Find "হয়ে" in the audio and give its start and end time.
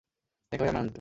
0.63-0.69